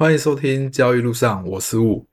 [0.00, 2.08] 欢迎收听交易路上，我是吴。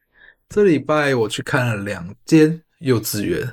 [0.50, 3.50] 这礼拜我去看了两间幼稚园，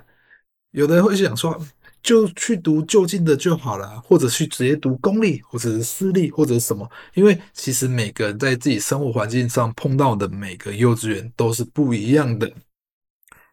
[0.72, 1.56] 有的人会想说，
[2.02, 6.90] 就去读就近的就好了，或者去直接读公立，或者是私立，或者什么？
[7.14, 12.52] 因为其实每个人在自己生活环境上碰到的每个幼稚园都是不一样的，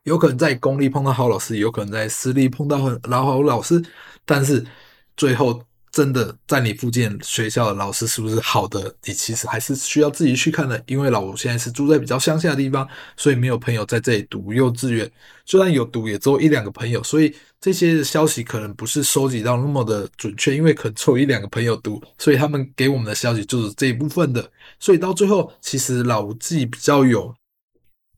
[0.01, 3.79] 有可能在公立碰到好老师，有可能在私立碰到很老好老师，
[4.25, 4.65] 但是
[5.15, 5.63] 最后。
[5.91, 8.95] 真的在你附近学校的老师是不是好的？
[9.03, 10.81] 你其实还是需要自己去看的。
[10.87, 12.87] 因为老吴现在是住在比较乡下的地方，
[13.17, 15.11] 所以没有朋友在这里读幼稚园。
[15.45, 20.55] 虽然有读，也只有一两个朋友，所以这些消息可能不是收集到那么的准确。
[20.55, 24.49] 因为可能只有一两个朋友读，所以他们给我们的消息就是这一部分的。
[24.79, 27.33] 所以到最后，其实老吴自己比较有。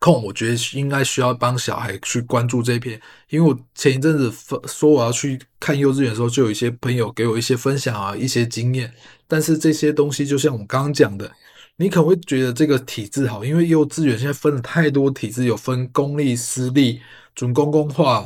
[0.03, 2.99] 空，我觉得应该需要帮小孩去关注这一篇，
[3.29, 4.29] 因为我前一阵子
[4.67, 8.93] 说我要去看幼稚园的时候，就有一些朋友给我一些分享啊，一些经验。
[9.29, 11.31] 但是这些东西就像我刚刚讲的，
[11.77, 17.01] 你可能会觉得这个体制好，因为幼稚园现在分了太多体制，有分公立、私立、
[17.33, 18.25] 准公共化，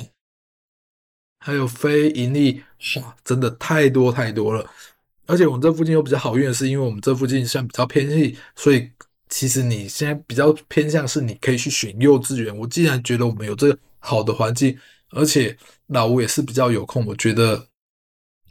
[1.46, 2.64] 还有非盈利，
[2.96, 4.68] 哇，真的太多太多了。
[5.28, 8.90] 而且我们这附近又比较好运的是，因为我们这附近算比较偏僻，所以。
[9.30, 12.56] 其实你现在比较偏向是你可以去选幼稚园。
[12.58, 14.78] 我既然觉得我们有这个好的环境，
[15.12, 17.68] 而且老吴也是比较有空，我觉得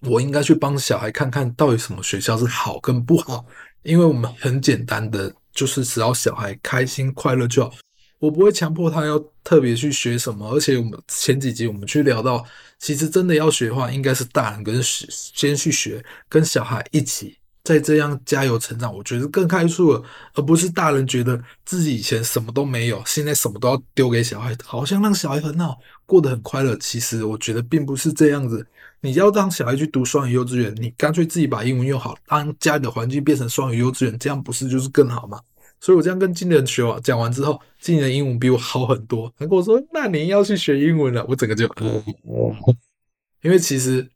[0.02, 3.44] 我应该去帮小孩看看到底什么学校是好跟不好。
[3.82, 7.72] 因为我们很简单的，就是只要小孩开心快乐就好。
[8.18, 10.50] 我不会强迫他要特别去学什么。
[10.50, 12.44] 而且我们前几集我们去聊到，
[12.78, 17.38] 其实真的要学的话，应该是大人跟先去学，跟小孩一起。
[17.66, 20.00] 在这样加油成长，我觉得更开出了，
[20.34, 26.76] 而不是大人觉得自己以前什么都没有，现在什么都要丢给小孩，好像让小孩很好，过得很快乐。
[26.76, 28.64] 其实我觉得并不是这样子。
[29.00, 35.40] 你要让小孩去读双语幼稚园，你干脆自己把英文用好，让家里的环境变成双语幼稚园，这样不是就是更好吗？
[35.80, 41.68] 所以我这样跟经理人学完讲完之后，经理人英文比我好很多，他跟我说：“那你要去学英文了。”我整个就，
[43.42, 44.08] 因为其实。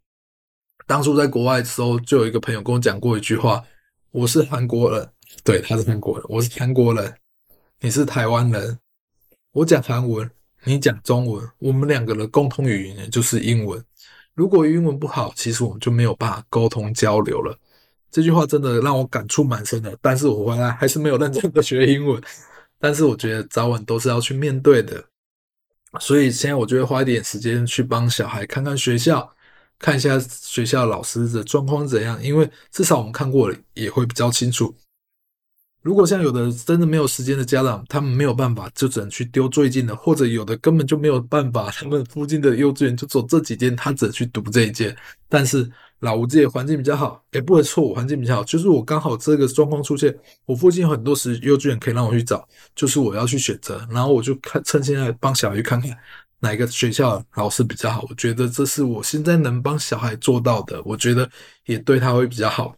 [0.90, 3.62] 当初在国外的时候，就有一个朋友跟我讲过一句话
[4.10, 5.08] ：“我是韩国人，
[5.44, 7.14] 对，他是韩国人，我是韩国人，
[7.78, 8.76] 你是台湾人。
[9.52, 10.28] 我讲韩文，
[10.64, 13.80] 你讲中文，我们两个的共同语言就是英文。
[14.34, 17.56] 如果英文不好，其实我们就没有办法沟通交流了。”
[18.10, 19.96] 这句话真的让我感触蛮深的。
[20.02, 22.20] 但是我回来还是没有认真的学英文。
[22.80, 25.04] 但是我觉得早晚都是要去面对的，
[26.00, 29.32] 所以现在我就会花一点时间去帮小孩看看学校。
[29.80, 34.72] 看一下学校老师的状况怎样，因为至少我们看过了，也会比较清楚。
[35.82, 44.94] 如果像有的真的没有时间的家长，他们没有办法，就只能去丢最近的，或者有的根本就没有办法，他们附近的幼稚园就走这几间，他只能去读这一间。
[45.26, 45.66] 但是
[46.00, 50.14] 老吴这里环境比较好，也不会错，我环境比较好，就是我刚好这个状况出现，
[50.44, 52.46] 我附近有很多时幼稚园可以让我去找，
[52.76, 55.96] 就是我要去选择，然后我就看趁现在帮小鱼看看。
[56.40, 58.04] 哪个学校老师比较好？
[58.08, 61.30] 我觉得这是我现在能帮小孩做到的，我觉得
[61.66, 62.74] 也对他会比较好。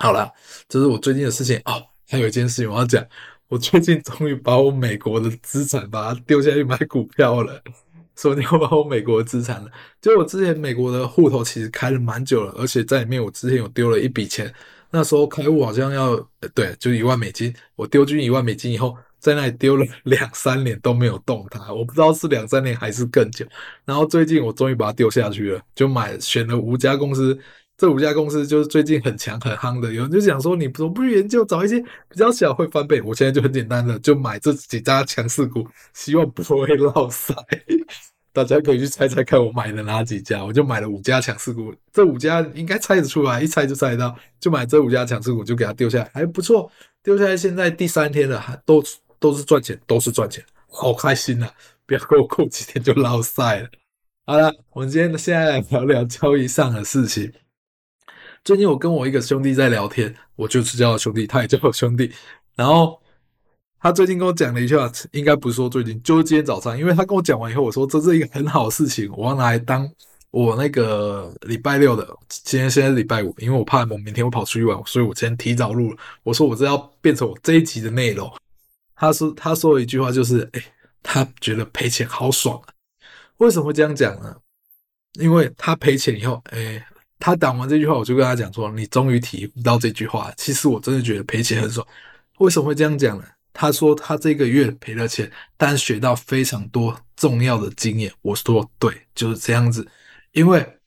[0.00, 0.30] 好了，
[0.68, 1.82] 这是我最近的事情哦。
[2.08, 3.06] 还有一件事情我要讲，
[3.48, 7.62] 我最近终于把我美国的资产把它丢下去买股票了。
[8.16, 9.70] 说你要把我美国的资产了，
[10.00, 14.52] 就我之前美国的户头其实开了蛮久了，而且在里面我之前有丢了一笔钱，
[14.90, 16.16] 那时候开户好像要
[16.54, 18.96] 对，就一万美金，我丢进一万美金以后。
[19.20, 23.46] 在那里丢了 两三年都没有动它，我不知道是两三年还是更久。
[23.84, 27.38] 然后最近我终于把它丢下去了，就买选了五家公司，
[27.76, 29.92] 这五家公司就是最近很强很夯的。
[29.92, 33.00] 有人就想说，你怎么不去研究找一些比较小会翻倍？
[33.02, 37.34] 我现在就很简单的就买这几家强势股，希望不会落赛。
[38.32, 46.70] 大家可以去猜猜看我买的哪几家，我就买了五家强势股，这五家应该猜得出来，一猜就猜得到，就买这五家强势股就给它丢下来，还不错，
[47.02, 48.80] 丢下来现在第三天了，还都。
[49.20, 51.54] 都是赚钱，都是赚钱，好开心呐、啊！
[51.86, 53.68] 不要给我过几天就落赛了。
[54.26, 57.32] 好了，我们今天现在来聊聊交易上的事情。
[58.44, 62.10] 最近我跟我一个兄弟在聊天，我就是叫我兄弟，他也叫我兄弟。
[62.56, 63.00] 然后
[63.80, 69.86] 他最近跟我讲了一句话，应该不是说最近，就是今天早上，因为他跟我讲完以后，我说这是一个很好的事情，我要拿来当
[70.30, 72.06] 我那个礼拜六的。
[72.28, 75.96] 今天现在礼拜五，因为我怕我明天会跑出去玩，所以我今天提早录了。
[76.22, 78.32] 我说我这要变成我这一集的内容。
[79.00, 80.62] 他说：“他说了一句话，就是，哎，
[81.02, 82.68] 他觉得赔钱好爽啊！
[83.38, 84.36] 为什么会这样讲呢？
[85.18, 86.86] 因为他赔钱以后，哎，
[87.18, 90.30] 他讲完这句话，我就跟他讲说，你终于体悟到这句话。
[90.36, 91.86] 其实我真的觉得赔钱很爽。
[92.40, 93.24] 为什么会这样讲呢？
[93.54, 98.12] 他说他这个月赔了钱，但学到非常多重要的经验。
[98.20, 99.88] 我说对，就是这样子。
[100.32, 100.78] 因为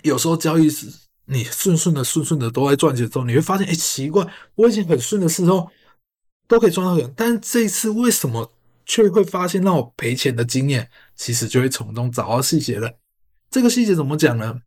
[0.00, 0.90] 有时候交易是，
[1.26, 5.70] 你顺顺的、顺顺的都在赚钱的时候，你会发现，哎，奇怪，我以前很顺的时候。”
[6.46, 7.12] 都可以赚到钱。
[7.16, 8.52] 但是这一次为什么
[8.84, 10.88] 却会发现让我赔钱的经验？
[11.14, 12.92] 其实就会从中找到细节了。
[13.50, 14.60] 这个细节怎么讲呢？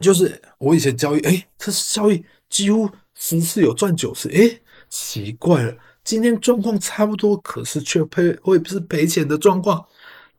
[0.00, 9.84] 就是我以前交易，哎，这交易几乎十次有赚九次，哎，奇怪了，今天状况差不多，可是却赔会是赔钱的状况。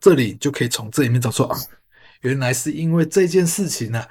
[0.00, 1.58] 这里就可以从这里面找出啊，
[2.22, 4.04] 原来是因为这件事情呢、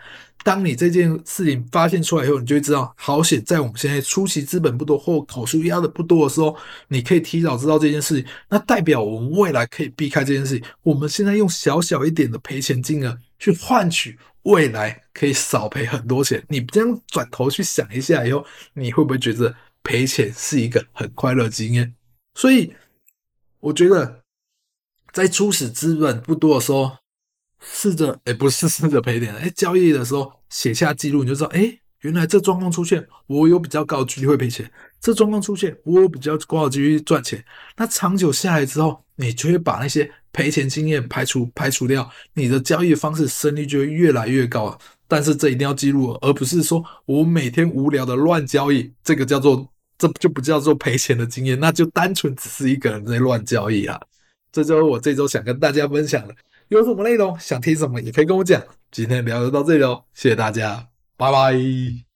[0.43, 6.55] 当你这件事情发现出来以后，你就会知道，好险在我们现在初期资本不多或口数压的不多的时候，
[6.87, 10.67] 你可以提早知道这件事情，那代表我们未来可以避开这件事情。
[10.83, 16.43] 我们现在用小小一点的赔钱金额去换取未来可以少赔很多钱。
[16.47, 19.53] 你这样转头去想一下以后，你会不会觉得
[19.83, 21.93] 赔钱是一个很快乐经验？
[22.35, 22.73] 所以
[23.59, 24.19] 我觉得。
[25.11, 26.91] 在初始资本不多的时候，
[27.61, 34.65] 试着诶不是试着赔点，诶交易的时候写下记录，你就知道，诶原来这状况出现，我有比较高的几率会赔钱；
[35.01, 37.43] 这状况出现，我有比较高的几率赚钱。
[37.75, 44.77] 那长久下来之后，你就会把那些赔钱经验排除排除掉，你的交易方式胜率就会越来越高。
[45.09, 49.67] 但是这一定要记录，而不是说我每天无聊的乱交易，这个叫做
[49.97, 53.99] 这就不叫做赔钱的经验，那就单纯只是一个人在乱交易啊。
[54.51, 56.35] 这就是我这周想跟大家分享的，
[56.69, 58.61] 有什么内容想听什么也可以跟我讲。
[58.91, 60.87] 今天聊就到这里喽，谢谢大家，
[61.17, 62.08] 拜拜。